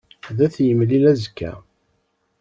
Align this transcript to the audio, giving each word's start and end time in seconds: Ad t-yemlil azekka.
Ad 0.29 0.49
t-yemlil 0.53 1.05
azekka. 1.11 1.51